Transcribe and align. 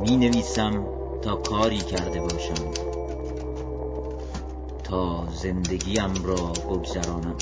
می 0.00 0.16
نویسم 0.16 0.86
تا 1.22 1.36
کاری 1.36 1.78
کرده 1.78 2.20
باشم 2.20 2.70
تا 4.84 5.26
زندگیم 5.32 6.14
را 6.24 6.52
بگذرانم. 6.52 7.36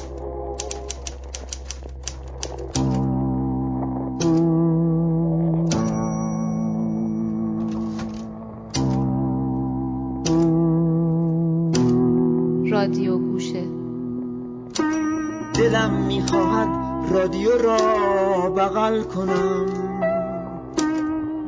رادیو 17.10 17.58
را 17.58 18.50
بغل 18.50 19.02
کنم. 19.02 19.66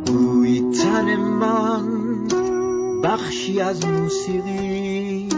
گویی 0.06 0.70
تن 0.70 1.16
من 1.16 2.28
بخشی 3.02 3.60
از 3.60 3.86
موسیقی 3.86 5.28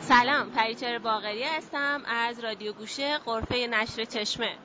سلام 0.00 0.50
پریچر 0.50 0.98
باقری 0.98 1.42
هستم 1.42 2.02
از 2.06 2.40
رادیو 2.40 2.72
گوشه 2.72 3.18
قرفه 3.18 3.66
نشر 3.66 4.04
چشمه. 4.04 4.56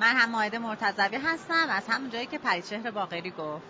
من 0.00 0.16
هم 0.16 0.30
ماهد 0.30 0.56
مرتضوی 0.56 1.16
هستم 1.16 1.66
از 1.70 1.82
همون 1.88 2.10
جایی 2.10 2.26
که 2.26 2.38
پریچهر 2.38 2.90
باقری 2.90 3.30
گفت. 3.30 3.62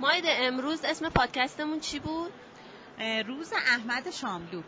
ماید 0.00 0.24
امروز 0.26 0.84
اسم 0.84 1.08
پادکستمون 1.08 1.80
چی 1.80 1.98
بود؟ 1.98 2.32
روز 3.26 3.52
احمد 3.52 4.10
شاملو. 4.10 4.62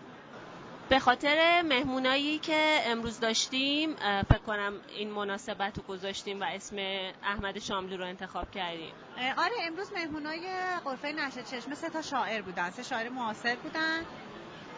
به 0.89 0.98
خاطر 0.98 1.62
مهمونایی 1.62 2.39
که 2.39 2.80
امروز 2.84 3.20
داشتیم 3.20 3.97
فکر 4.28 4.39
کنم 4.47 4.75
این 4.89 5.11
مناسبت 5.11 5.78
رو 5.78 5.84
گذاشتیم 5.84 6.41
و 6.41 6.45
اسم 6.45 6.77
احمد 7.23 7.58
شاملو 7.58 7.97
رو 7.97 8.05
انتخاب 8.05 8.51
کردیم. 8.51 8.92
آره 9.17 9.53
امروز 9.67 9.92
مهمونای 9.92 10.41
قرفه 10.84 11.12
نشر 11.12 11.42
چشمه 11.42 11.75
سه 11.75 11.89
تا 11.89 12.03
شاعر 12.03 12.42
بودن 12.42 12.70
سه 12.70 12.83
شاعر 12.83 13.08
معاصر 13.08 13.56
بودن. 13.56 14.05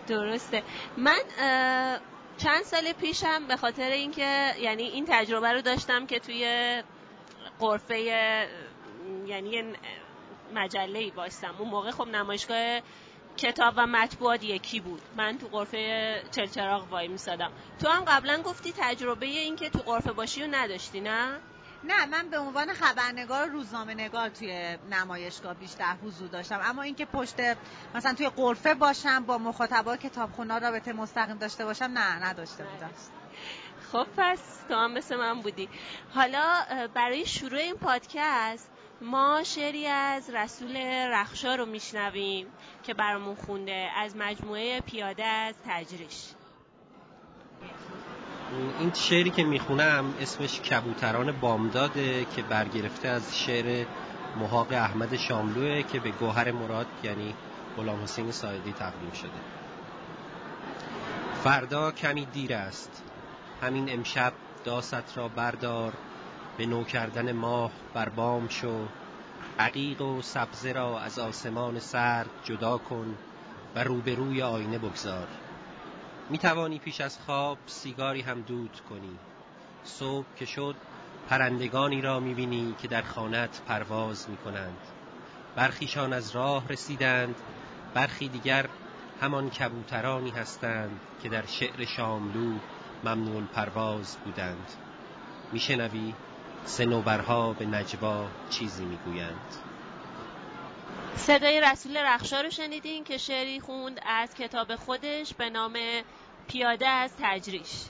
درسته. 0.06 0.62
من 0.96 1.20
چند 2.38 2.62
سال 2.62 2.92
پیشم 2.92 3.46
به 3.46 3.56
خاطر 3.56 3.90
اینکه 3.90 4.54
یعنی 4.60 4.82
این 4.82 5.06
تجربه 5.08 5.52
رو 5.52 5.60
داشتم 5.60 6.06
که 6.06 6.18
توی 6.18 6.82
قرفه 7.60 7.98
یعنی 9.26 9.64
مجله 10.54 10.98
ای 10.98 11.10
باشم 11.10 11.54
اون 11.58 11.68
موقع 11.68 11.90
خب 11.90 12.08
نمایشگاه 12.08 12.80
کتاب 13.42 13.74
و 13.76 13.86
مطبوعات 13.86 14.44
یکی 14.44 14.80
بود. 14.80 15.02
من 15.16 15.38
تو 15.38 15.46
قرفه 15.46 16.22
چلچراغ 16.30 16.92
وای 16.92 17.08
میسادم. 17.08 17.52
تو 17.80 17.88
هم 17.88 18.04
قبلا 18.04 18.42
گفتی 18.42 18.72
تجربه 18.78 19.26
این 19.26 19.56
که 19.56 19.70
تو 19.70 19.78
قرفه 19.78 20.12
باشی 20.12 20.42
و 20.42 20.46
نداشتی 20.50 21.00
نه؟ 21.00 21.38
نه 21.84 22.06
من 22.06 22.28
به 22.28 22.38
عنوان 22.38 22.72
خبرنگار 22.72 23.46
روزنامه 23.46 23.94
نگار 23.94 24.28
توی 24.28 24.78
نمایشگاه 24.90 25.54
بیشتر 25.54 25.94
حضور 26.04 26.28
داشتم. 26.28 26.60
اما 26.64 26.82
اینکه 26.82 27.04
پشت 27.04 27.34
مثلا 27.94 28.14
توی 28.14 28.28
قرفه 28.28 28.74
باشم 28.74 29.24
با 29.24 29.38
مخاطبا 29.38 29.96
کتابخونا 29.96 30.58
رابطه 30.58 30.92
مستقیم 30.92 31.38
داشته 31.38 31.64
باشم 31.64 31.84
نه 31.84 32.24
نداشته 32.24 32.64
بودم. 32.64 32.90
خب 33.92 34.06
پس 34.16 34.38
تو 34.68 34.74
هم 34.74 34.92
مثل 34.92 35.16
من 35.16 35.40
بودی. 35.40 35.68
حالا 36.14 36.64
برای 36.94 37.26
شروع 37.26 37.60
این 37.60 37.76
پادکست 37.76 38.71
ما 39.02 39.42
شعری 39.44 39.86
از 39.86 40.30
رسول 40.30 40.76
رخشا 41.12 41.54
رو 41.54 41.66
میشنویم 41.66 42.46
که 42.82 42.94
برامون 42.94 43.34
خونده. 43.34 43.88
از 43.96 44.16
مجموعه 44.16 44.80
پیاده 44.80 45.24
از 45.24 45.54
تجریش. 45.66 46.28
این 48.78 48.92
شعری 48.94 49.30
که 49.30 49.44
می‌خونم 49.44 50.14
اسمش 50.20 50.60
کبوتران 50.60 51.32
بامداده 51.32 52.24
که 52.24 52.42
برگرفته 52.42 53.08
از 53.08 53.38
شعر 53.38 53.86
محاق 54.36 54.72
احمد 54.72 55.16
شاملوه 55.16 55.82
که 55.82 56.00
به 56.00 56.10
گوهر 56.10 56.52
مراد 56.52 56.86
یعنی 57.02 57.34
غلام 57.76 58.02
حسین 58.02 58.32
سایدی 58.32 58.72
تقدیم 58.72 59.12
شده. 59.12 59.40
فردا 61.44 61.92
کمی 61.92 62.26
دیر 62.26 62.54
است. 62.54 63.02
همین 63.62 63.92
امشب 63.92 64.32
داست 64.64 65.16
را 65.16 65.28
بردار. 65.28 65.92
به 66.62 66.66
نو 66.68 66.84
کردن 66.84 67.32
ماه 67.32 67.70
بر 67.94 68.08
بام 68.08 68.48
شو. 68.48 68.86
عقیق 69.58 70.00
و 70.00 70.22
سبزه 70.22 70.72
را 70.72 71.00
از 71.00 71.18
آسمان 71.18 71.78
سرد 71.78 72.30
جدا 72.44 72.78
کن 72.78 73.16
و 73.74 73.84
روبروی 73.84 74.42
آینه 74.42 74.78
بگذار. 74.78 75.28
می 76.30 76.38
توانی 76.38 76.78
پیش 76.78 77.00
از 77.00 77.18
خواب 77.18 77.58
سیگاری 77.66 78.20
هم 78.20 78.40
دود 78.40 78.80
کنی. 78.88 79.18
صبح 79.84 80.26
که 80.36 80.44
شد 80.44 80.74
پرندگانی 81.28 82.00
را 82.00 82.20
می 82.20 82.34
بینی 82.34 82.74
که 82.78 82.88
در 82.88 83.02
خانت 83.02 83.62
پرواز 83.66 84.30
می 84.30 84.36
کنند 84.36 84.78
برخیشان 85.56 86.12
از 86.12 86.30
راه 86.30 86.68
رسیدند 86.68 87.34
برخی 87.94 88.28
دیگر 88.28 88.68
همان 89.20 89.50
کبوترانی 89.50 90.30
هستند 90.30 91.00
که 91.22 91.28
در 91.28 91.46
شعر 91.46 91.84
شاملو 91.84 92.58
ممنون 93.04 93.46
پرواز 93.46 94.16
بودند. 94.24 94.72
میشنوی؟ 95.52 96.14
سنوبرها 96.64 97.52
به 97.52 97.66
نجوا 97.66 98.26
چیزی 98.50 98.84
می‌گویند. 98.84 99.56
صدای 101.16 101.60
رسول 101.60 101.96
رخشا 101.96 102.40
رو 102.40 102.50
شنیدین 102.50 103.04
که 103.04 103.18
شعری 103.18 103.60
خوند 103.60 104.00
از 104.06 104.34
کتاب 104.34 104.76
خودش 104.76 105.34
به 105.34 105.50
نام 105.50 105.76
پیاده 106.48 106.88
از 106.88 107.10
تجریش. 107.22 107.84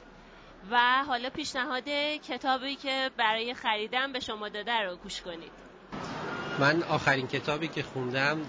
و 0.71 1.05
حالا 1.09 1.31
پیشنهاد 1.31 1.88
کتابی 2.28 2.77
که 2.77 3.11
برای 3.16 3.55
خریدن 3.55 4.12
به 4.12 4.21
شما 4.21 4.49
داده 4.49 4.81
رو 4.81 4.97
گوش 4.97 5.21
کنید. 5.21 5.53
من 6.61 6.82
آخرین 6.82 7.27
کتابی 7.27 7.69
که 7.69 7.82
خوندم 7.82 8.41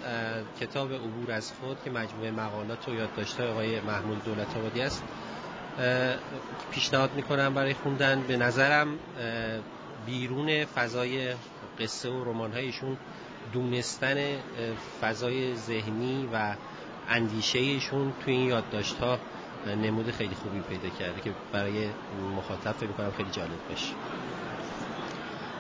کتاب 0.60 0.94
عبور 0.94 1.32
از 1.32 1.52
خود 1.52 1.78
که 1.84 1.90
مجموعه 1.90 2.32
مقالات 2.32 2.88
و 2.88 2.94
یادداشت‌های 2.94 3.50
آقای 3.50 3.80
محمود 3.80 4.24
دولت 4.24 4.58
آبادی 4.58 4.82
است 4.82 5.04
پیشنهاد 6.72 7.14
می‌کنم 7.14 7.54
برای 7.54 7.74
خوندن. 7.74 8.22
به 8.22 8.38
نظرم 8.38 9.00
بیرون 10.06 10.66
فضای 10.66 11.34
قصه 11.80 12.10
و 12.10 12.24
رمان‌هایشون 12.24 12.98
دونستن 13.54 14.38
فضای 15.02 15.56
ذهنی 15.56 16.30
و 16.34 16.56
اندیشهشون 17.10 18.14
توی 18.24 18.34
این 18.34 18.48
یادداشت‌ها 18.48 19.20
نمود 19.68 20.12
خیلی 20.12 20.36
خوبی 20.36 20.60
پیدا 20.60 20.90
کرده 20.90 21.22
که 21.22 21.34
برای 21.52 21.90
مخاطب 22.36 22.72
فکر 22.72 22.88
می‌کنم 22.88 23.12
خیلی 23.12 23.32
جالب 23.32 23.70
باشه. 23.70 23.94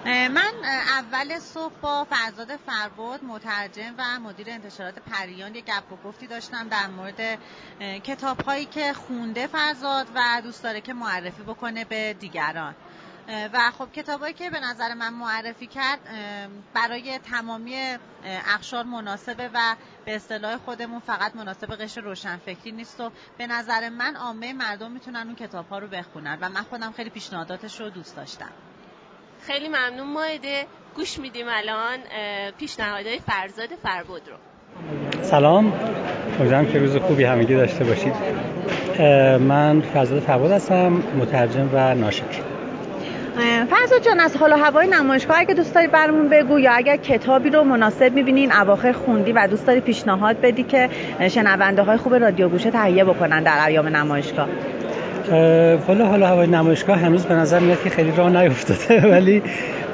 من 0.06 0.54
اول 0.90 1.40
صبح 1.40 1.74
با 1.82 2.04
فرزاد 2.04 2.56
فربود 2.66 3.24
مترجم 3.24 3.94
و 3.98 4.20
مدیر 4.20 4.50
انتشارات 4.50 5.00
پریان 5.00 5.56
یک 5.56 5.66
گپ 5.66 5.92
و 5.92 6.08
گفتی 6.08 6.28
داشتم 6.28 6.68
در 6.68 6.88
مورد 6.88 7.40
کتاب 8.04 8.42
هایی 8.42 8.66
که 8.66 8.94
خونده 8.94 9.48
فرزاد 9.48 10.08
و 10.16 10.42
دوست 10.44 10.64
داره 10.64 10.82
که 10.82 10.94
معرفی 10.94 11.44
بکنه 11.44 11.86
به 11.86 12.14
دیگران. 12.14 12.76
و 13.28 13.72
خب 13.78 13.92
کتابایی 13.92 14.34
که 14.34 14.50
به 14.50 14.60
نظر 14.60 14.94
من 14.94 15.14
معرفی 15.14 15.68
کرد 15.68 16.00
برای 16.74 17.20
تمامی 17.32 17.76
اخشار 18.56 18.84
مناسبه 18.84 19.50
و 19.54 19.76
به 20.06 20.16
اصطلاح 20.16 20.58
خودمون 20.58 21.00
فقط 21.00 21.36
مناسب 21.36 21.76
قشر 21.76 22.02
روشنفکری 22.02 22.72
نیست 22.72 23.02
و 23.02 23.12
به 23.38 23.48
نظر 23.48 23.90
من 23.90 24.16
عامه 24.16 24.54
مردم 24.54 24.92
می‌تونن 24.92 25.20
اون 25.28 25.36
کتاب 25.36 25.70
ها 25.70 25.80
رو 25.80 25.88
بخونن 25.88 26.38
و 26.42 26.50
من 26.50 26.62
خودم 26.62 26.92
خیلی 26.92 27.10
پیشنهاداتش 27.10 27.80
رو 27.80 27.90
دوست 27.90 28.16
داشتم. 28.16 28.50
خیلی 29.48 29.68
ممنون 29.68 30.14
مایده 30.14 30.66
گوش 30.96 31.20
میدیم 31.20 31.46
الان 31.50 31.98
پیشنهادهای 32.60 33.20
فرزاد 33.20 33.70
فربود 33.84 34.22
رو. 34.28 34.36
سلام. 35.24 35.74
امیدوارم 36.40 36.72
که 36.72 36.80
روز 36.80 36.98
خوبی 36.98 37.24
همگی 37.24 37.56
داشته 37.56 37.84
باشید. 37.84 38.14
من 39.42 39.82
فرزاد 39.82 40.20
فربود 40.20 40.52
هستم 40.52 40.94
مترجم 40.94 41.70
و 41.74 41.96
ناشر. 41.96 42.53
فرزاد 43.74 44.04
جان 44.04 44.20
از 44.20 44.38
حال 44.38 44.52
و 44.52 44.56
هوای 44.56 44.88
نمایشگاه 44.88 45.40
اگه 45.40 45.54
دوست 45.54 45.76
داری 45.76 45.88
برامون 45.88 46.30
بگو 46.30 46.60
یا 46.60 46.72
اگر 46.74 46.98
کتابی 46.98 47.50
رو 47.50 47.64
مناسب 47.64 48.14
می‌بینین 48.14 48.52
اواخر 48.52 48.92
خوندی 48.92 49.32
و 49.32 49.48
دوست 49.48 49.68
داری 49.68 49.80
پیشنهاد 49.80 50.42
بدی 50.42 50.64
که 50.64 50.90
شنونده 51.30 51.82
های 51.82 51.98
خوب 51.98 52.16
رادیو 52.16 52.50
گوشه 52.50 52.72
تهیه 52.72 53.04
بکنن 53.04 53.44
در 53.44 53.66
ایام 53.68 53.88
نمایشگاه. 53.88 54.48
والا 55.88 56.06
حالا 56.06 56.28
هوای 56.28 56.48
نمایشگاه 56.48 56.98
هنوز 56.98 57.26
به 57.26 57.34
نظر 57.34 57.60
میاد 57.60 57.84
که 57.84 57.90
خیلی 57.90 58.12
راه 58.18 58.30
نیفتاده 58.30 59.08
ولی 59.14 59.42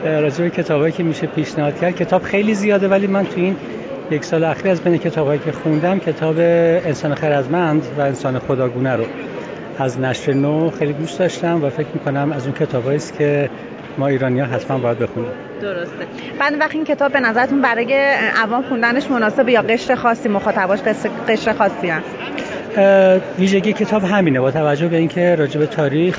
راجع 0.04 0.44
به 0.44 0.50
کتابایی 0.50 0.94
که 0.94 1.04
میشه 1.04 1.28
پیشنهاد 1.28 1.80
کرد 1.80 1.96
کتاب 1.96 2.24
خیلی 2.24 2.54
زیاده 2.54 2.88
ولی 2.88 3.08
من 3.08 3.26
تو 3.26 3.34
این 3.36 3.56
یک 4.12 4.26
سال 4.26 4.44
اخیر 4.44 4.72
از 4.72 4.82
بین 4.82 4.98
کتابایی 4.98 5.40
که 5.46 5.52
خوندم 5.52 6.00
کتاب 6.00 6.36
انسان 6.40 7.16
خردمند 7.16 7.84
و 7.98 8.02
انسان 8.02 8.40
خداگونه 8.40 8.96
رو 8.96 9.04
از 9.80 10.00
نشر 10.00 10.34
نو 10.34 10.70
خیلی 10.70 10.94
دوست 10.94 11.20
داشتم 11.20 11.64
و 11.64 11.70
فکر 11.70 11.88
می‌کنم 11.94 12.32
از 12.32 12.46
اون 12.46 12.56
کتابایی 12.56 12.96
است 12.96 13.18
که 13.18 13.50
ما 14.00 14.08
ایرانی 14.08 14.40
ها 14.40 14.46
حتما 14.46 14.78
باید 14.78 15.00
بخونیم. 15.00 15.32
درسته. 15.62 16.06
بعد 16.40 16.54
وقت 16.60 16.76
این 16.76 16.86
کتاب 16.86 17.12
به 17.12 17.20
نظرتون 17.20 17.62
برای 17.62 17.94
عوام 18.44 18.64
خوندنش 18.64 19.12
مناسبه 19.12 19.52
یا 19.52 19.62
قشر 19.62 19.96
خاصی 19.96 20.30
مخاطباش 20.30 20.80
قشر 21.28 21.54
خاصی 21.54 21.90
هست؟ 21.90 22.06
ویژگی 23.40 23.74
کتاب 23.74 24.04
همینه. 24.04 24.40
با 24.40 24.52
توجه 24.52 24.88
به 24.88 24.98
اینکه 24.98 25.36
راجع 25.36 25.60
به 25.60 25.66
تاریخ 25.66 26.18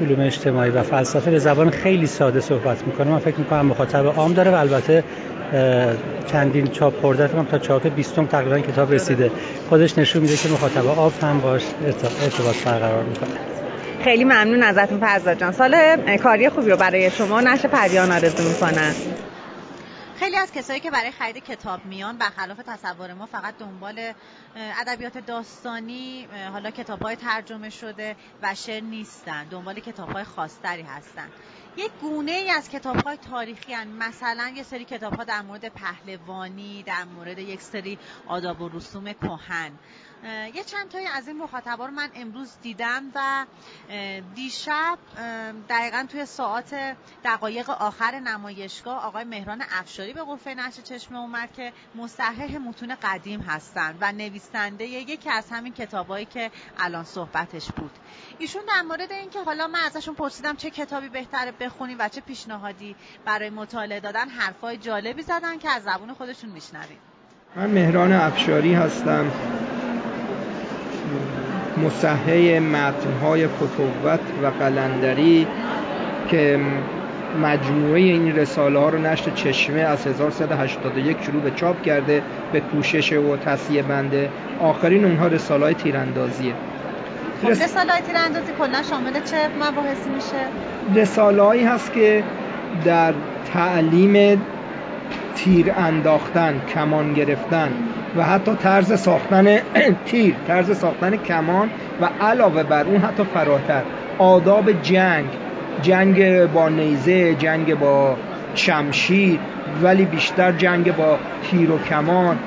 علوم 0.00 0.20
اجتماعی 0.20 0.70
و 0.70 0.82
فلسفه 0.82 1.30
به 1.30 1.38
زبان 1.38 1.70
خیلی 1.70 2.06
ساده 2.06 2.40
صحبت 2.40 2.86
می‌کنه 2.86 3.10
من 3.10 3.18
فکر 3.18 3.38
می‌کنم 3.38 3.66
مخاطب 3.66 4.06
عام 4.06 4.32
داره 4.32 4.50
و 4.50 4.54
البته 4.54 5.04
چندین 6.32 6.66
چاپ 6.66 7.00
خورده 7.00 7.28
تا 7.50 7.58
چاپ 7.58 7.94
بیستم 7.94 8.26
تقریبا 8.26 8.58
کتاب 8.58 8.92
رسیده. 8.92 9.30
خودش 9.68 9.98
نشون 9.98 10.22
میده 10.22 10.36
که 10.36 10.48
مخاطب 10.48 10.86
عام 10.86 11.12
هم 11.22 11.40
باش 11.40 11.62
ارتباط 11.86 12.64
برقرار 12.64 13.02
می‌کنه. 13.02 13.30
خیلی 14.08 14.24
ممنون 14.24 14.62
ازتون 14.62 15.00
فرزاد 15.00 15.40
جان. 15.40 15.52
سال 15.52 16.16
کاری 16.16 16.48
خوبی 16.48 16.70
رو 16.70 16.76
برای 16.76 17.10
شما 17.10 17.40
نشر 17.40 17.68
پریان 17.68 18.12
آرزو 18.12 18.48
می‌کنن 18.48 18.94
خیلی 20.18 20.36
از 20.36 20.52
کسایی 20.52 20.80
که 20.80 20.90
برای 20.90 21.10
خرید 21.10 21.44
کتاب 21.44 21.84
میان 21.84 22.18
برخلاف 22.18 22.56
تصور 22.66 23.14
ما 23.14 23.26
فقط 23.26 23.54
دنبال 23.58 24.12
ادبیات 24.80 25.18
داستانی 25.18 26.28
حالا 26.52 26.70
کتاب 26.70 27.02
های 27.02 27.16
ترجمه 27.16 27.70
شده 27.70 28.16
و 28.42 28.54
شعر 28.54 28.82
نیستن. 28.82 29.44
دنبال 29.44 29.80
کتاب 29.80 30.10
های 30.10 30.24
خاصتری 30.24 30.82
هستن. 30.82 31.28
یک 31.76 31.90
گونه 32.00 32.32
ای 32.32 32.50
از 32.50 32.68
کتاب 32.68 32.96
های 32.96 33.16
تاریخی 33.16 33.72
هن. 33.72 33.88
مثلا 33.88 34.52
یه 34.56 34.62
سری 34.62 34.84
کتاب 34.84 35.14
ها 35.14 35.24
در 35.24 35.42
مورد 35.42 35.68
پهلوانی 35.68 36.82
در 36.82 37.04
مورد 37.16 37.38
یک 37.38 37.62
سری 37.62 37.98
آداب 38.26 38.60
و 38.60 38.68
رسوم 38.68 39.12
کهن. 39.12 39.72
یه 40.24 40.64
چند 40.66 40.88
تایی 40.88 41.06
از 41.06 41.28
این 41.28 41.36
مخاطبا 41.36 41.86
رو 41.86 41.92
من 41.92 42.08
امروز 42.14 42.50
دیدم 42.62 43.02
و 43.14 43.46
دیشب 44.34 44.98
دقیقا 45.68 46.06
توی 46.08 46.26
ساعت 46.26 46.96
دقایق 47.24 47.70
آخر 47.70 48.20
نمایشگاه 48.20 49.04
آقای 49.04 49.24
مهران 49.24 49.62
افشاری 49.80 50.12
به 50.12 50.22
قرفه 50.22 50.54
نشر 50.54 50.82
چشمه 50.82 51.18
اومد 51.18 51.52
که 51.52 51.72
مصحح 51.94 52.58
متون 52.58 52.96
قدیم 53.02 53.40
هستن 53.40 53.96
و 54.00 54.12
نویسنده 54.12 54.84
یکی 54.84 55.30
از 55.30 55.50
همین 55.50 55.72
کتابایی 55.72 56.24
که 56.24 56.50
الان 56.78 57.04
صحبتش 57.04 57.72
بود. 57.72 57.90
ایشون 58.38 58.62
در 58.68 58.82
مورد 58.82 59.12
اینکه 59.12 59.42
حالا 59.42 59.66
من 59.66 59.80
ازشون 59.86 60.14
پرسیدم 60.14 60.56
چه 60.56 60.70
کتابی 60.70 61.08
بهتره 61.08 61.52
بخونیم 61.52 61.96
و 61.98 62.08
چه 62.08 62.20
پیشنهادی 62.20 62.96
برای 63.24 63.50
مطالعه 63.50 64.00
دادن 64.00 64.28
حرفای 64.28 64.76
جالبی 64.76 65.22
زدن 65.22 65.58
که 65.58 65.70
از 65.70 65.82
زبون 65.82 66.14
خودشون 66.14 66.50
میشنویم. 66.50 66.98
من 67.56 67.70
مهران 67.70 68.12
افشاری 68.12 68.74
هستم. 68.74 69.30
مصحح 71.84 72.58
متنهای 72.58 73.46
فتوت 73.46 74.20
و 74.42 74.46
قلندری 74.46 75.46
که 76.28 76.60
مجموعه 77.42 78.00
این 78.00 78.36
رساله 78.36 78.78
ها 78.78 78.88
رو 78.88 78.98
نشر 78.98 79.30
چشمه 79.30 79.80
از 79.80 80.06
1381 80.06 81.16
شروع 81.22 81.42
به 81.42 81.50
چاپ 81.50 81.82
کرده 81.82 82.22
به 82.52 82.60
کوشش 82.60 83.12
و 83.12 83.36
تصیه 83.36 83.82
بنده 83.82 84.28
آخرین 84.60 85.04
اونها 85.04 85.26
رساله 85.26 85.64
های 85.64 85.74
تیراندازیه. 85.74 86.52
خب 87.42 87.48
رساله 87.48 87.92
های 87.92 88.02
تیراندازی 88.02 88.52
کلا 88.58 88.82
شامل 88.82 89.12
چه؟ 89.12 89.36
مباحثی 89.56 90.10
میشه؟ 90.14 91.00
رساله 91.00 91.42
هایی 91.42 91.64
هست 91.64 91.92
که 91.92 92.24
در 92.84 93.14
تعلیم 93.52 94.42
تیر 95.36 95.72
انداختن 95.76 96.60
کمان 96.74 97.14
گرفتن 97.14 97.72
و 98.18 98.22
حتی 98.22 98.54
طرز 98.54 99.00
ساختن 99.00 99.58
تیر 100.06 100.34
طرز 100.46 100.78
ساختن 100.78 101.16
کمان 101.16 101.70
و 102.00 102.08
علاوه 102.20 102.62
بر 102.62 102.84
اون 102.84 103.00
حتی 103.00 103.24
فراتر 103.24 103.82
آداب 104.18 104.82
جنگ 104.82 105.26
جنگ 105.82 106.46
با 106.46 106.68
نیزه 106.68 107.34
جنگ 107.34 107.78
با 107.78 108.16
شمشیر 108.54 109.38
ولی 109.82 110.04
بیشتر 110.04 110.52
جنگ 110.52 110.96
با 110.96 111.18
تیر 111.42 111.70
و 111.70 111.78
کمان 111.78 112.38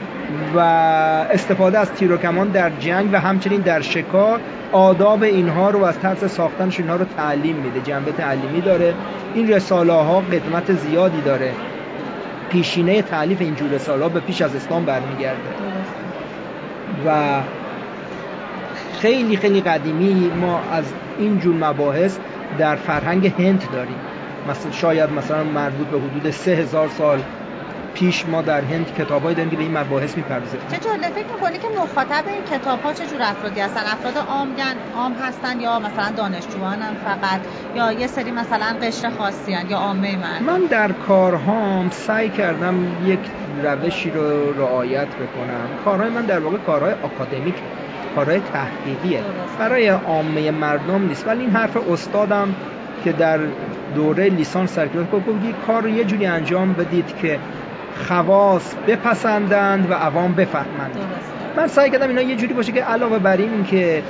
و 0.55 0.59
استفاده 0.59 1.79
از 1.79 1.91
تیر 1.91 2.11
و 2.11 2.17
کمان 2.17 2.47
در 2.47 2.69
جنگ 2.69 3.13
و 3.13 3.19
همچنین 3.19 3.61
در 3.61 3.81
شکار 3.81 4.39
آداب 4.71 5.23
اینها 5.23 5.69
رو 5.69 5.83
از 5.83 5.99
طرز 5.99 6.31
ساختنش 6.31 6.79
اینها 6.79 6.95
رو 6.95 7.05
تعلیم 7.17 7.55
میده 7.55 7.81
جنبه 7.81 8.11
تعلیمی 8.11 8.61
داره. 8.61 8.93
این 9.33 9.47
رساله 9.47 9.93
ها 9.93 10.19
قدمت 10.19 10.73
زیادی 10.73 11.21
داره. 11.21 11.51
پیشینه 12.51 13.01
تعلیف 13.01 13.41
این 13.41 13.55
جور 13.55 13.69
رساله 13.69 14.03
ها 14.03 14.09
به 14.09 14.19
پیش 14.19 14.41
از 14.41 14.55
اسلام 14.55 14.85
برمیگرده. 14.85 15.39
و 17.05 17.41
خیلی 18.99 19.37
خیلی 19.37 19.61
قدیمی 19.61 20.31
ما 20.41 20.61
از 20.71 20.85
این 21.17 21.39
جور 21.39 21.55
مباحث 21.55 22.17
در 22.57 22.75
فرهنگ 22.75 23.27
هند 23.27 23.63
داریم. 23.73 23.95
مثلا 24.49 24.71
شاید 24.71 25.11
مثلا 25.11 25.43
مربوط 25.43 25.87
به 25.87 25.99
حدود 25.99 26.31
سه 26.31 26.51
هزار 26.51 26.87
سال 26.89 27.19
پیش 28.01 28.25
ما 28.25 28.41
در 28.41 28.61
هند 28.61 28.93
کتابایی 28.93 29.35
داریم 29.35 29.51
که 29.51 29.57
به 29.57 29.63
این 29.63 29.77
مباحث 29.77 30.17
می‌پردازه 30.17 30.57
چه 30.71 30.77
جالب 30.77 31.01
فکر 31.01 31.25
می‌کنی 31.35 31.57
که 31.57 31.67
مخاطب 31.81 32.23
این 32.27 32.43
کتاب‌ها 32.43 32.93
چه 32.93 33.05
جور 33.07 33.21
افرادی 33.21 33.59
هستن؟ 33.59 33.81
افراد 33.81 34.17
عام 34.17 34.47
عام 34.95 35.13
هستن 35.13 35.59
یا 35.59 35.79
مثلا 35.79 36.11
دانشجویان 36.17 36.79
فقط؟ 37.05 37.41
یا 37.75 37.91
یه 37.91 38.07
سری 38.07 38.31
مثلا 38.31 38.75
قشر 38.81 39.09
خاصی 39.09 39.53
هن 39.53 39.69
یا 39.69 39.77
عامه 39.77 40.17
مردم 40.17 40.45
من 40.45 40.59
در 40.59 40.91
کارهام 40.91 41.89
سعی 41.89 42.29
کردم 42.29 42.75
یک 43.05 43.19
روشی 43.63 44.09
رو 44.09 44.53
رعایت 44.53 45.07
بکنم. 45.07 45.83
کارهای 45.85 46.09
من 46.09 46.25
در 46.25 46.39
واقع 46.39 46.57
کارهای 46.57 46.93
آکادمیک 46.93 47.55
کارهای 48.15 48.39
تحقیقیه. 48.39 49.23
برای 49.59 49.87
عامه 49.87 50.51
مردم 50.51 51.07
نیست. 51.07 51.27
ولی 51.27 51.41
این 51.41 51.51
حرف 51.51 51.89
استادم 51.89 52.55
که 53.03 53.11
در 53.11 53.39
دوره 53.95 54.29
لیسانس 54.29 54.73
سرکلاس 54.73 55.07
گفت 55.07 55.25
کار 55.67 55.81
رو 55.81 55.89
یه 55.89 56.03
جوری 56.03 56.25
انجام 56.25 56.73
بدید 56.73 57.17
که 57.21 57.39
خواص 58.07 58.75
بپسندند 58.87 59.91
و 59.91 59.93
عوام 59.93 60.33
بفهمند. 60.33 60.97
من 61.57 61.67
سعی 61.67 61.89
کردم 61.89 62.09
اینا 62.09 62.21
یه 62.21 62.35
جوری 62.35 62.53
باشه 62.53 62.71
که 62.71 62.83
علاوه 62.83 63.19
بر 63.19 63.37
این 63.37 63.63
که 63.63 64.03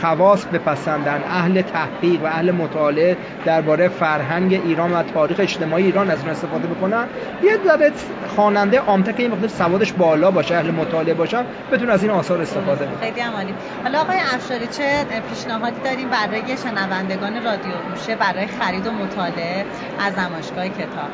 خواص 0.00 0.44
بپسندن 0.44 1.22
اهل 1.28 1.62
تحقیق 1.62 2.22
و 2.22 2.26
اهل 2.26 2.50
مطالعه 2.50 3.16
درباره 3.44 3.88
فرهنگ 3.88 4.60
ایران 4.64 4.92
و 4.92 5.02
تاریخ 5.02 5.40
اجتماعی 5.40 5.84
ایران 5.84 6.10
از 6.10 6.20
اون 6.20 6.28
استفاده 6.28 6.66
بکنن 6.66 7.06
یه 7.42 7.58
ذره 7.66 7.92
خواننده 8.36 8.78
عامه 8.78 9.04
که 9.04 9.22
این 9.22 9.30
مقدار 9.30 9.48
سوادش 9.48 9.92
بالا 9.92 10.30
باشه 10.30 10.54
اهل 10.54 10.70
مطالعه 10.70 11.14
باشن 11.14 11.44
بتونه 11.72 11.92
از 11.92 12.02
این 12.02 12.12
آثار 12.12 12.40
استفاده 12.40 12.86
بکنه. 12.86 13.10
خیلی 13.10 13.20
عالی 13.20 13.54
حالا 13.82 14.00
آقای 14.00 14.16
افشاری 14.34 14.66
چه 14.66 15.04
پیشنهادی 15.30 15.80
داریم 15.84 16.08
برای 16.08 16.56
شنوندگان 16.56 17.44
رادیو 17.44 17.72
گوشه 17.90 18.16
برای 18.16 18.46
خرید 18.46 18.86
و 18.86 18.90
مطالعه 18.90 19.64
از 20.06 20.18
نمایشگاه 20.18 20.68
کتاب؟ 20.68 21.10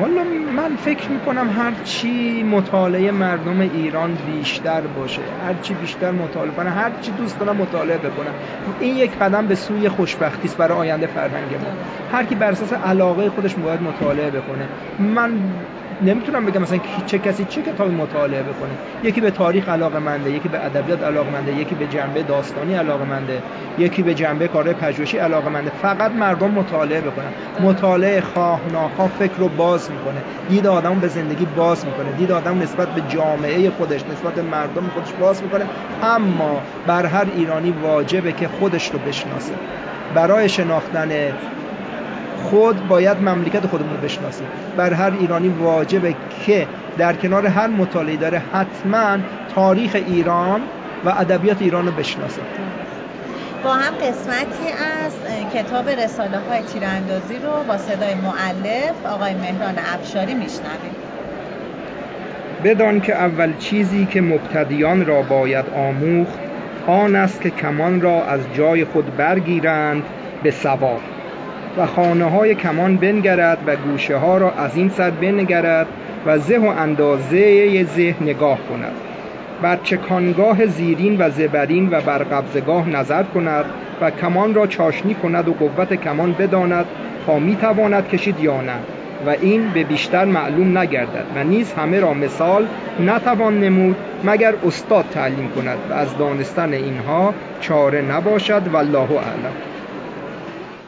والا 0.00 0.24
من 0.56 0.76
فکر 0.76 1.10
می‌کنم 1.10 1.50
هر 1.50 1.72
چی 1.84 2.42
مطالعه 2.42 3.10
مردم 3.10 3.60
ایران 3.60 4.18
بیشتر 4.26 4.80
باشه 4.80 5.22
هر 5.46 5.54
چی 5.62 5.74
بیشتر 5.74 6.10
مطالعه 6.10 6.54
کنه 6.54 6.70
هر 6.70 6.90
چی 7.00 7.12
دوست 7.12 7.38
دارم 7.38 7.56
مطالعه 7.56 7.98
بکنم. 7.98 8.34
این 8.80 8.96
یک 8.96 9.18
قدم 9.18 9.46
به 9.46 9.54
سوی 9.54 9.88
خوشبختی 9.88 10.48
است 10.48 10.56
برای 10.56 10.78
آینده 10.78 11.06
فرهنگ 11.06 11.54
ما. 11.54 11.70
هر 12.12 12.24
کی 12.24 12.34
بر 12.34 12.50
اساس 12.50 12.72
علاقه 12.72 13.30
خودش 13.30 13.54
باید 13.54 13.82
مطالعه 13.82 14.30
بکنه. 14.30 14.68
من 14.98 15.30
نمی‌تونم 16.00 16.46
بگم 16.46 16.62
مثلا 16.62 16.78
چه 17.06 17.18
کسی 17.18 17.44
چه 17.44 17.62
کتابی 17.62 17.94
مطالعه 17.94 18.42
بکنه. 18.42 18.78
یکی 19.02 19.20
به 19.20 19.30
تاریخ 19.30 19.68
علاقه 19.68 19.98
منده 19.98 20.30
یکی 20.30 20.48
به 20.48 20.64
ادبیات 20.64 21.02
علاقه 21.02 21.30
منده 21.30 21.54
یکی 21.54 21.74
به 21.74 21.86
جنبه 21.86 22.22
داستانی 22.22 22.74
علاقه 22.74 23.04
منده 23.04 23.42
یکی 23.78 24.02
به 24.02 24.14
جنبه 24.14 24.48
کار 24.48 24.72
پژوهشی 24.72 25.18
علاقه 25.18 25.48
منده 25.48 25.70
فقط 25.70 26.10
مردم 26.10 26.50
مطالعه 26.50 27.00
بکنن. 27.00 27.32
مطالعه 27.60 28.20
خواه 28.20 28.60
ناخواه 28.72 29.08
فکر 29.08 29.36
رو 29.36 29.48
باز 29.48 29.90
می‌کنه. 29.90 30.22
دید 30.48 30.66
آدم 30.66 31.00
به 31.00 31.08
زندگی 31.08 31.46
باز 31.46 31.86
می‌کنه. 31.86 32.12
دید 32.12 32.32
آدم 32.32 32.58
نسبت 32.62 32.88
به 32.88 33.02
جامعه 33.08 33.70
خودش 33.70 34.04
نسبت 34.12 34.34
به 34.34 34.42
مردم 34.42 34.90
خودش 34.94 35.12
باز 35.12 35.42
می‌کنه. 35.42 35.64
اما 36.02 36.62
بر 36.86 37.06
هر 37.06 37.26
ایرانی 37.36 37.70
واجبه 37.70 38.32
که 38.32 38.48
خودش 38.48 38.90
رو 38.90 38.98
بشناسه. 38.98 39.54
برای 40.14 40.48
شناختن 40.48 41.32
خود 42.50 42.88
باید 42.88 43.16
مملکت 43.16 43.66
خودمون 43.66 43.94
رو 43.94 44.00
بشناسیم. 44.00 44.46
بر 44.76 44.92
هر 44.92 45.12
ایرانی 45.20 45.48
واجبه 45.48 46.14
که 46.46 46.66
در 46.98 47.12
کنار 47.12 47.46
هر 47.46 47.66
مطالعه 47.66 48.16
داره 48.16 48.42
حتما 48.52 49.18
تاریخ 49.54 49.94
ایران 49.94 50.60
و 51.04 51.08
ادبیات 51.08 51.62
ایران 51.62 51.86
رو 51.86 51.92
بشناسه. 51.92 52.40
با 53.64 53.74
هم 53.74 53.94
قسمتی 53.94 54.68
از 55.04 55.12
کتاب 55.54 55.88
رساله 55.88 56.38
های 56.38 56.62
تیراندازی 56.62 57.34
رو 57.34 57.64
با 57.68 57.78
صدای 57.78 58.14
معلف 58.14 59.06
آقای 59.06 59.34
مهران 59.34 59.74
افشاری 59.94 60.34
میشنویم. 60.34 60.94
بدان 62.64 63.00
که 63.00 63.14
اول 63.14 63.52
چیزی 63.58 64.06
که 64.06 64.20
مبتدیان 64.20 65.06
را 65.06 65.22
باید 65.22 65.64
آموخت 65.76 66.38
آن 66.86 67.16
است 67.16 67.40
که 67.40 67.50
کمان 67.50 68.00
را 68.00 68.24
از 68.24 68.40
جای 68.54 68.84
خود 68.84 69.16
برگیرند 69.16 70.02
به 70.42 70.50
سواب 70.50 71.00
و 71.78 71.86
خانه 71.86 72.24
های 72.24 72.54
کمان 72.54 72.96
بنگرد 72.96 73.58
و 73.66 73.76
گوشه 73.76 74.16
ها 74.16 74.38
را 74.38 74.50
از 74.50 74.76
این 74.76 74.88
سر 74.88 75.10
بنگرد 75.10 75.86
و 76.26 76.38
زه 76.38 76.58
و 76.58 76.66
اندازه 76.66 77.84
زه 77.84 78.14
نگاه 78.20 78.58
کند. 78.58 78.92
بر 79.62 79.78
چکانگاه 79.82 80.66
زیرین 80.66 81.16
و 81.18 81.30
زبرین 81.30 81.88
و 81.90 82.00
بر 82.00 82.18
قبضگاه 82.18 82.88
نظر 82.88 83.22
کند 83.22 83.64
و 84.00 84.10
کمان 84.10 84.54
را 84.54 84.66
چاشنی 84.66 85.14
کند 85.14 85.48
و 85.48 85.52
قوت 85.52 85.94
کمان 85.94 86.32
بداند 86.32 86.86
تا 87.26 87.38
می 87.38 87.56
تواند 87.56 88.08
کشید 88.08 88.40
یا 88.40 88.60
نه. 88.60 88.76
و 89.26 89.28
این 89.40 89.68
به 89.74 89.84
بیشتر 89.84 90.24
معلوم 90.24 90.78
نگردد 90.78 91.24
و 91.36 91.44
نیز 91.44 91.72
همه 91.72 92.00
را 92.00 92.14
مثال 92.14 92.66
نتوان 93.00 93.60
نمود 93.60 93.96
مگر 94.24 94.54
استاد 94.66 95.04
تعلیم 95.10 95.48
کند 95.48 95.78
و 95.90 95.92
از 95.92 96.18
دانستن 96.18 96.72
اینها 96.72 97.34
چاره 97.60 98.02
نباشد 98.02 98.62
والله 98.72 99.10
اعلم. 99.10 99.73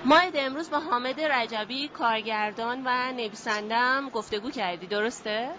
ما 0.09 0.21
امروز 0.35 0.71
با 0.71 0.81
حامد 0.81 1.21
رجبی 1.21 1.89
کارگردان 1.89 2.83
و 2.85 3.13
نویسندم 3.13 4.11
گفتگو 4.11 4.51
کردی. 4.51 4.87
درسته؟ 4.87 5.51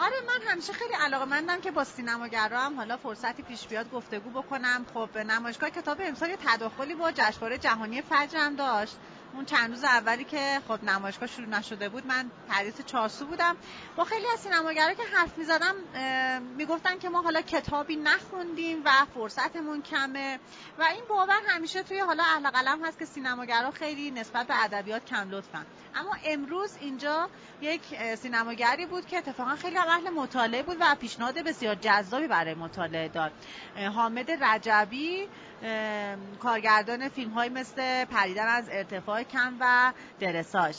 آره 0.00 0.16
من 0.26 0.50
همیشه 0.50 0.72
خیلی 0.72 0.94
علاقه 0.94 1.24
مندم 1.24 1.60
که 1.60 1.70
با 1.70 1.84
سینماگرا 1.84 2.60
هم 2.60 2.76
حالا 2.76 2.96
فرصتی 2.96 3.42
پیش 3.42 3.66
بیاد 3.66 3.90
گفتگو 3.90 4.30
بکنم. 4.30 4.86
خب 4.94 5.18
نمایشگاه 5.18 5.70
کتاب 5.70 5.98
امسال 6.00 6.30
یه 6.30 6.36
تداخلی 6.46 6.94
با 6.94 7.12
جشنواره 7.12 7.58
جهانی 7.58 8.02
فجر 8.02 8.38
هم 8.38 8.56
داشت. 8.56 8.96
اون 9.34 9.44
چند 9.44 9.70
روز 9.70 9.84
اولی 9.84 10.24
که 10.24 10.60
خب 10.68 10.84
نمایشگاه 10.84 11.28
شروع 11.28 11.48
نشده 11.48 11.88
بود 11.88 12.06
من 12.06 12.30
پریس 12.48 12.86
چارسو 12.86 13.26
بودم. 13.26 13.56
با 13.96 14.04
خیلی 14.04 14.26
از 14.32 14.40
سینماگرا 14.40 14.94
که 14.94 15.02
حرف 15.14 15.38
می‌زدم 15.38 15.74
می‌گفتن 16.56 16.98
که 16.98 17.08
ما 17.08 17.22
حالا 17.22 17.40
کتابی 17.40 17.96
نخوندیم 17.96 18.82
و 18.84 18.90
فرصتمون 19.14 19.82
کمه. 19.82 20.38
و 20.78 20.82
این 20.82 21.02
باور 21.08 21.40
همیشه 21.48 21.82
توی 21.82 21.98
حالا 21.98 22.22
اهل 22.22 22.50
قلم 22.50 22.84
هست 22.84 22.98
که 22.98 23.04
سینماگرا 23.04 23.70
خیلی 23.70 24.10
نسبت 24.10 24.46
به 24.46 24.64
ادبیات 24.64 25.04
کم 25.04 25.30
لطفن 25.30 25.66
اما 25.94 26.16
امروز 26.24 26.76
اینجا 26.80 27.28
یک 27.60 27.82
سینماگری 28.14 28.86
بود 28.86 29.06
که 29.06 29.16
اتفاقا 29.18 29.56
خیلی 29.56 29.78
اهل 29.78 30.10
مطالعه 30.10 30.62
بود 30.62 30.76
و 30.80 30.94
پیشنهاد 30.94 31.38
بسیار 31.38 31.74
جذابی 31.74 32.26
برای 32.26 32.54
مطالعه 32.54 33.08
داد. 33.08 33.32
حامد 33.94 34.30
رجبی 34.30 35.28
کارگردان 36.42 37.08
فیلم 37.08 37.30
های 37.30 37.48
مثل 37.48 38.04
پریدن 38.04 38.46
از 38.46 38.68
ارتفاع 38.72 39.22
کم 39.22 39.54
و 39.60 39.92
درساش. 40.20 40.76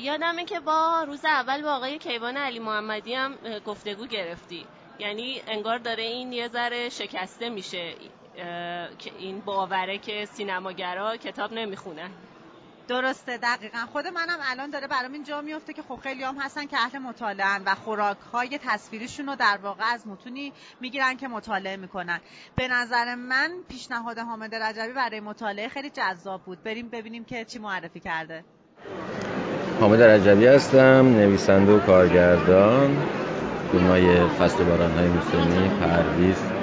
یادمه 0.00 0.44
که 0.44 0.60
با 0.60 1.04
روز 1.06 1.24
اول 1.24 1.62
با 1.62 1.72
آقای 1.72 1.98
کیوان 1.98 2.36
علی 2.36 2.58
محمدی 2.58 3.14
هم 3.14 3.34
گفتگو 3.66 4.06
گرفتی. 4.06 4.66
یعنی 4.98 5.42
انگار 5.46 5.78
داره 5.78 6.02
این 6.02 6.32
یه 6.32 6.48
ذره 6.48 6.88
شکسته 6.88 7.48
میشه 7.48 7.94
این 9.18 9.40
باوره 9.40 9.98
که 9.98 10.24
سینماگرا 10.24 11.16
کتاب 11.16 11.52
نمی‌خونن. 11.52 12.10
درسته 12.88 13.36
دقیقا. 13.36 13.78
خود 13.92 14.06
منم 14.06 14.38
الان 14.50 14.70
داره 14.70 14.86
برام 14.86 15.12
این 15.12 15.24
جا 15.24 15.40
میفته 15.40 15.72
که 15.72 15.82
خب 15.82 15.98
خیلی 16.02 16.22
هم 16.22 16.36
هستن 16.40 16.66
که 16.66 16.76
اهل 16.78 16.98
مطالعه 16.98 17.58
و 17.66 17.74
خوراک 17.74 18.16
های 18.32 18.58
تصویریشون 18.58 19.26
رو 19.26 19.36
در 19.36 19.58
واقع 19.62 19.84
از 19.84 20.06
متونی 20.06 20.52
می‌گیرن 20.80 21.16
که 21.16 21.28
مطالعه 21.28 21.76
می‌کنن. 21.76 22.20
به 22.56 22.68
نظر 22.68 23.14
من 23.14 23.50
پیشنهاد 23.68 24.18
حامد 24.18 24.54
رجبی 24.54 24.92
برای 24.92 25.20
مطالعه 25.20 25.68
خیلی 25.68 25.90
جذاب 25.90 26.42
بود. 26.42 26.62
بریم 26.62 26.88
ببینیم 26.88 27.24
که 27.24 27.44
چی 27.44 27.58
معرفی 27.58 28.00
کرده. 28.00 28.44
حامد 29.80 30.02
رجبی 30.02 30.46
هستم 30.46 31.06
نویسنده 31.06 31.72
و 31.72 31.80
کارگردان 31.80 33.06
فیلم 33.72 33.86
های 33.86 34.28
فصل 34.28 34.64
باران 34.64 34.92
های 34.92 35.08
موسمی 35.08 35.68
پرویز 35.68 36.53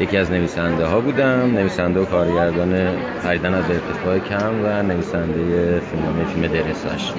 یکی 0.00 0.16
از 0.16 0.30
نویسنده 0.30 0.84
ها 0.86 1.00
بودم. 1.00 1.50
نویسنده 1.54 2.00
و 2.00 2.04
کارگردان 2.04 2.96
پریدن 3.24 3.54
از 3.54 3.64
ارتفاع 3.70 4.18
کم 4.18 4.64
و 4.64 4.82
نویسنده 4.82 5.80
فیلم 5.80 6.24
فیلم 6.24 6.52
درساش 6.52 7.12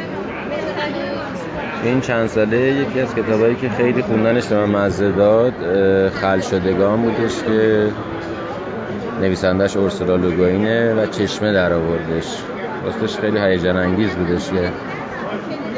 این 1.84 2.02
چند 2.02 2.28
ساله 2.28 2.58
یکی 2.58 3.00
از 3.00 3.16
کتابایی 3.16 3.56
که 3.56 3.70
خیلی 3.70 4.02
خوندنش 4.02 4.48
به 4.48 4.66
من 4.66 4.86
مزه 4.86 5.12
داد 5.12 5.54
خل 6.10 6.40
شدگان 6.40 7.02
بودش 7.02 7.44
که 7.48 7.88
نویسندش 9.22 9.78
اورسولا 9.78 10.16
لوگوینه 10.16 10.94
و 10.94 11.06
چشمه 11.06 11.54
در 11.54 11.74
آوردش 11.74 12.26
راستش 12.86 13.18
خیلی 13.18 13.40
هیجان 13.40 13.78
انگیز 13.78 14.10
بودش 14.10 14.50
که 14.50 14.72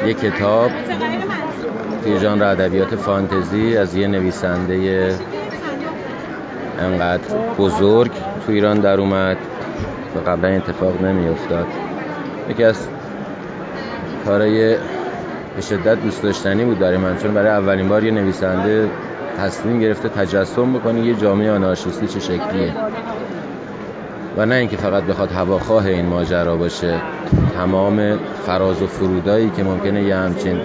یه 0.06 0.14
کتاب 0.14 0.70
توی 2.04 2.18
ژانر 2.18 2.44
ادبیات 2.44 2.96
فانتزی 2.96 3.76
از 3.76 3.94
یه 3.94 4.06
نویسنده 4.06 5.08
انقدر 6.78 7.34
بزرگ 7.58 8.10
تو 8.46 8.52
ایران 8.52 8.80
در 8.80 9.00
اومد 9.00 9.36
و 10.16 10.30
قبلا 10.30 10.48
اتفاق 10.48 11.02
نمی 11.02 11.28
افتاد 11.28 11.66
یکی 12.50 12.64
از 12.64 12.86
کارهای 14.26 14.76
به 15.56 15.62
شدت 15.62 16.02
دوست 16.02 16.22
داشتنی 16.22 16.64
بود 16.64 16.78
برای 16.78 16.96
من 16.96 17.16
چون 17.16 17.34
برای 17.34 17.50
اولین 17.50 17.88
بار 17.88 18.04
یه 18.04 18.10
نویسنده 18.10 18.90
تصمیم 19.38 19.80
گرفته 19.80 20.08
تجسم 20.08 20.72
بکنه 20.72 21.00
یه 21.00 21.14
جامعه 21.14 21.52
آنارشیستی 21.52 22.06
چه 22.06 22.20
شکلیه. 22.20 22.72
و 24.36 24.46
نه 24.46 24.54
اینکه 24.54 24.76
فقط 24.76 25.02
بخواد 25.02 25.32
هواخواه 25.32 25.86
این 25.86 26.06
ماجرا 26.06 26.56
باشه 26.56 27.00
تمام 27.56 28.18
فراز 28.46 28.82
و 28.82 28.86
فرودایی 28.86 29.50
که 29.50 29.64
ممکنه 29.64 30.02
یه 30.02 30.16
همچین 30.16 30.60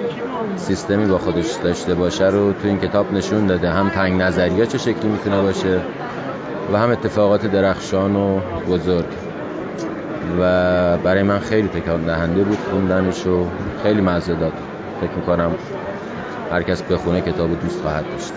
سیستمی 0.55 1.05
با 1.05 1.17
خودش 1.17 1.55
داشته 1.63 1.93
باشه 1.93 2.27
رو 2.27 2.53
تو 2.53 2.67
این 2.67 2.79
کتاب 2.79 3.13
نشون 3.13 3.47
داده. 3.47 3.69
هم 3.69 3.89
تنگ 3.89 4.21
نظریه 4.21 4.65
چه 4.65 4.77
شکلی 4.77 5.09
می‌تونه 5.11 5.41
باشه؟ 5.41 5.79
و 6.73 6.77
هم 6.77 6.91
اتفاقات 6.91 7.45
درخشان 7.45 8.15
و 8.15 8.39
بزرگ. 8.67 9.05
و 10.39 10.97
برای 10.97 11.23
من 11.23 11.39
خیلی 11.39 11.67
تکان 11.67 12.05
دهنده 12.05 12.43
بود 12.43 12.59
خوندنش 12.59 13.25
و 13.27 13.47
خیلی 13.83 14.01
مزه 14.01 14.35
داد 14.35 14.53
فکر 15.01 15.11
می‌کنم 15.11 15.55
هر 16.51 16.63
کس 16.63 16.81
بخونه 16.81 17.21
کتاب 17.21 17.61
دوست 17.61 17.81
خواهد 17.81 18.09
داشت. 18.09 18.33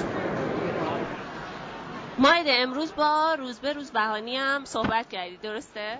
ماید 2.18 2.46
امروز 2.48 2.94
با 2.96 3.34
روزبه 3.38 3.72
روزبهانی 3.72 4.36
هم 4.36 4.64
صحبت 4.64 5.08
کردی 5.08 5.36
درسته؟ 5.36 5.98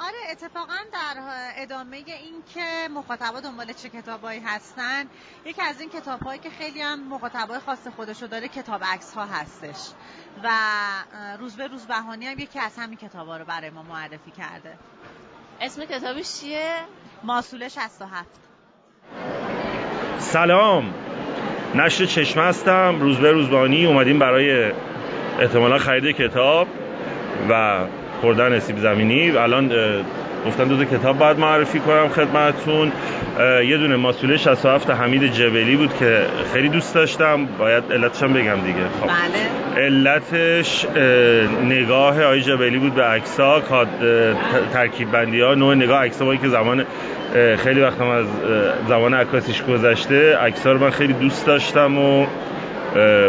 آره 0.00 0.30
اتفاقا 0.30 0.76
در 0.92 1.20
ادامه 1.56 1.96
این 1.96 2.42
که 2.54 2.88
مخاطبا 2.94 3.40
دنبال 3.40 3.72
چه 3.72 3.88
کتابایی 3.88 4.40
هستن 4.40 5.04
یکی 5.46 5.62
از 5.62 5.80
این 5.80 5.90
کتابهایی 5.90 6.40
که 6.40 6.50
خیلی 6.50 6.82
هم 6.82 7.08
مخاطبای 7.08 7.58
خاص 7.58 7.86
خودشو 7.96 8.26
داره 8.26 8.48
کتاب 8.48 8.84
عکس 8.84 9.14
ها 9.14 9.26
هستش 9.26 9.90
و 10.44 10.48
روزبه 11.38 11.66
روزبهانی 11.66 12.26
هم 12.26 12.38
یکی 12.38 12.58
از 12.58 12.78
همین 12.78 12.98
کتابا 12.98 13.36
رو 13.36 13.44
برای 13.44 13.70
ما 13.70 13.82
معرفی 13.82 14.30
کرده. 14.30 14.78
اسم 15.60 15.84
کتابش 15.84 16.40
چیه؟ 16.40 16.74
ماسول 17.22 17.68
67 17.68 18.26
سلام. 20.18 20.94
نشر 21.74 22.06
چشمه 22.06 22.42
هستم. 22.42 23.00
روزبه 23.00 23.32
روزبانی 23.32 23.86
اومدیم 23.86 24.18
برای 24.18 24.72
احتمالا 25.40 25.78
خرید 25.78 26.16
کتاب 26.16 26.68
و 27.48 27.84
خوردن 28.22 28.58
سیب 28.58 28.78
زمینی. 28.78 29.30
الان 29.30 29.72
گفتن 30.46 30.64
دو 30.64 30.84
کتاب 30.84 31.18
باید 31.18 31.38
معرفی 31.38 31.78
کنم 31.78 32.08
خدمتتون. 32.08 32.92
یه 33.68 33.78
دونه 33.78 33.96
ماسوله 33.96 34.36
67 34.36 34.90
حمید 34.90 35.32
جبلی 35.32 35.76
بود 35.76 35.98
که 35.98 36.22
خیلی 36.52 36.68
دوست 36.68 36.94
داشتم. 36.94 37.46
باید 37.58 37.84
علتش 37.92 38.22
هم 38.22 38.32
بگم 38.32 38.60
دیگه. 38.60 38.78
خب. 39.00 39.06
بله. 39.06 39.84
علتش 39.84 40.86
نگاه 41.64 42.24
آی 42.24 42.40
جبلی 42.40 42.78
بود 42.78 42.94
به 42.94 43.02
عکس‌ها. 43.02 43.62
ترکیب 44.72 45.10
بندی 45.10 45.40
ها 45.40 45.54
نوع 45.54 45.74
نگاه 45.74 46.04
عکس‌ها 46.04 46.36
که 46.36 46.48
زمان 46.48 46.84
خیلی 47.58 47.80
وقتم 47.80 48.08
از 48.08 48.26
زمان 48.88 49.14
عکاسیش 49.14 49.62
گذشته. 49.62 50.36
عکس‌ها 50.36 50.72
رو 50.72 50.78
من 50.78 50.90
خیلی 50.90 51.12
دوست 51.12 51.46
داشتم 51.46 51.98
و 51.98 52.26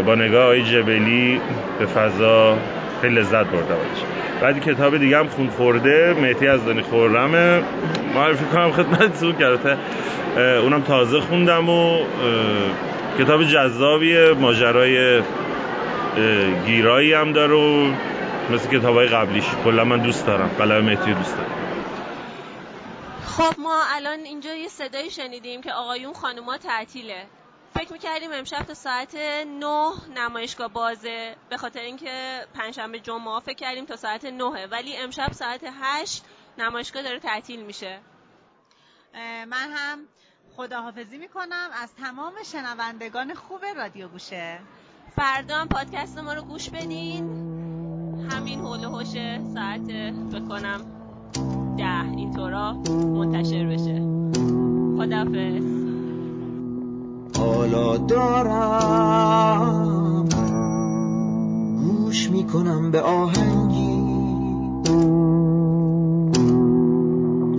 با 0.06 0.16
نگاه 0.16 0.46
آی 0.46 0.64
جبلی 0.64 1.42
به 1.80 1.86
فضا 1.86 2.58
خیلی 3.02 3.16
لذت 3.16 3.46
بردم 3.46 3.78
بعد 4.42 4.64
کتاب 4.64 4.98
دیگه 4.98 5.18
هم 5.18 5.28
خون 5.28 5.50
خورده 5.50 6.16
مهتی 6.22 6.48
از 6.48 6.66
دانی 6.66 6.82
خورمه. 6.82 7.64
معرفی 8.16 8.46
کنم 8.46 8.72
خدمتتون 8.72 9.44
البته 9.44 9.78
اونم 10.38 10.82
تازه 10.82 11.22
خوندم 11.22 11.70
و 11.70 12.06
کتاب 13.20 13.44
جذابیه. 13.44 14.34
ماجرای 14.34 15.22
گیرایی 16.66 17.14
هم 17.14 17.34
داره 17.34 17.56
و 17.56 17.92
مثل 18.50 18.80
کتاب 18.80 18.96
های 18.96 19.08
قبلیش. 19.08 19.46
کلا 19.64 19.84
من 19.84 19.98
دوست 20.00 20.28
دارم. 20.28 20.50
قلم 20.58 20.86
مهتی 20.86 21.14
دوست 21.14 21.38
دارم. 21.38 21.52
خب 23.26 23.60
ما 23.60 23.82
الان 23.96 24.20
اینجا 24.20 24.56
یه 24.56 24.68
صدایی 24.68 25.10
شنیدیم 25.10 25.62
که 25.62 25.72
آقایون 25.72 26.14
خانوما 26.14 26.58
تعطیله. 26.58 27.26
فکر 27.76 27.94
می‌کردیم 27.94 28.32
امشب 28.34 28.64
تا 28.64 28.74
ساعت 28.74 29.16
9 29.16 29.92
نمایشگاه 30.16 30.68
بازه 30.68 31.36
به 31.50 31.58
خاطر 31.58 31.80
اینکه 31.80 32.46
پنجشنبه 32.54 33.00
جمعه 33.00 33.40
فکر 33.40 33.56
کردیم 33.56 33.86
تا 33.86 33.96
ساعت 33.96 34.26
9 34.26 34.68
ولی 34.72 34.98
امشب 34.98 35.32
ساعت 35.32 35.62
8 35.82 36.26
نمایشگاه 36.58 37.04
داره 37.04 37.20
تعطیل 37.20 37.64
میشه. 37.66 38.00
من 39.48 39.72
هم 39.74 40.00
خداحافظی 40.56 41.18
می‌کنم. 41.18 41.70
از 41.82 41.96
تمام 41.96 42.34
شنوندگان 42.52 43.34
خوب 43.34 43.66
رادیو 43.76 44.08
گوشه. 44.08 44.60
فردا 45.16 45.58
هم 45.58 45.68
پادکست 45.68 46.18
ما 46.18 46.34
رو 46.34 46.42
گوش 46.42 46.70
بدین. 46.70 47.24
همین 48.32 48.60
حول 48.60 48.84
هوشه 48.84 49.42
ساعت 49.54 49.88
بکنم 50.34 50.86
ده 51.78 52.18
اینطورا 52.18 52.74
منتشر 52.74 53.66
بشه. 53.66 54.02
خداحافظ. 54.98 55.83
حالا 57.38 57.98
دارم. 57.98 59.84
گوش 61.88 62.30
می‌کنم 62.30 62.92
به 62.92 63.02
آهنگی. 63.02 64.04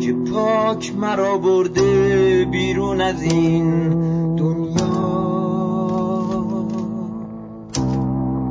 که 0.01 0.13
پاک 0.13 0.97
مرا 0.97 1.39
برده 1.39 2.45
از 3.01 3.23
این 3.23 3.89
دنیا. 4.37 4.75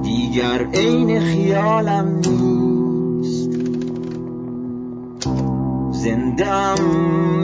دیگر 0.03 0.67
عین 0.73 1.19
خیالم 1.19 2.21
نیست. 2.27 3.49
زندم 5.91 6.75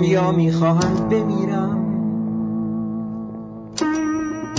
یا 0.03 0.31
می‌خواهم 0.31 1.09
بمیرم؟ 1.09 1.48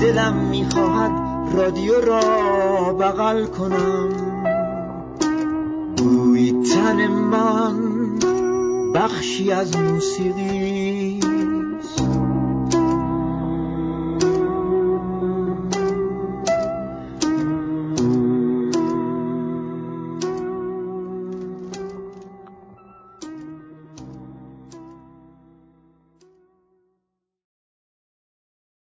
دلم 0.01 0.35
می‌خواهد 0.35 1.13
رادیو 1.55 2.01
را 2.01 2.93
بغل 2.93 3.47
کنم. 3.47 4.09
گوی 5.99 6.53
تن 6.53 7.07
من 7.07 7.75
بخشی 8.95 9.53
از 9.53 9.77
موسیقی 9.77 11.00